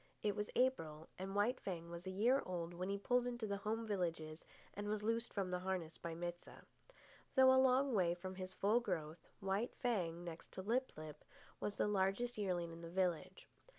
It 0.23 0.35
was 0.35 0.49
April, 0.55 1.09
and 1.19 1.35
White 1.35 1.59
Fang 1.59 1.91
was 1.91 2.07
a 2.07 2.09
year 2.09 2.41
old 2.43 2.73
when 2.73 2.89
he 2.89 2.97
pulled 2.97 3.27
into 3.27 3.45
the 3.45 3.57
home 3.57 3.85
villages 3.85 4.43
and 4.73 4.87
was 4.89 5.03
loosed 5.03 5.31
from 5.31 5.51
the 5.51 5.59
harness 5.59 5.99
by 5.99 6.15
Mit 6.15 6.39
sah. 6.39 6.61
Though 7.35 7.53
a 7.53 7.61
long 7.61 7.93
way 7.93 8.15
from 8.15 8.33
his 8.33 8.51
full 8.51 8.79
growth, 8.79 9.27
White 9.41 9.75
Fang, 9.75 10.23
next 10.23 10.51
to 10.53 10.63
Lip 10.63 10.91
lip, 10.97 11.23
was 11.59 11.77
the 11.77 11.87
largest 11.87 12.35
yearling 12.35 12.71
in 12.71 12.81
the 12.81 12.89
village. 12.89 13.47